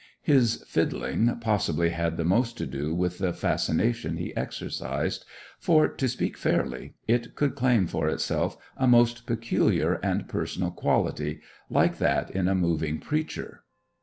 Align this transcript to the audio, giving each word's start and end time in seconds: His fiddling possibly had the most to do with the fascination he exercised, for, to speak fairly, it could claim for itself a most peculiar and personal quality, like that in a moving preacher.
His 0.23 0.63
fiddling 0.67 1.37
possibly 1.41 1.91
had 1.91 2.17
the 2.17 2.23
most 2.23 2.57
to 2.57 2.65
do 2.65 2.91
with 2.91 3.19
the 3.19 3.33
fascination 3.33 4.17
he 4.17 4.35
exercised, 4.35 5.25
for, 5.59 5.87
to 5.87 6.07
speak 6.09 6.37
fairly, 6.39 6.95
it 7.07 7.35
could 7.35 7.53
claim 7.53 7.85
for 7.85 8.07
itself 8.09 8.57
a 8.75 8.87
most 8.87 9.27
peculiar 9.27 9.99
and 10.03 10.27
personal 10.27 10.71
quality, 10.71 11.41
like 11.69 11.99
that 11.99 12.31
in 12.31 12.47
a 12.47 12.55
moving 12.55 12.97
preacher. 12.99 13.63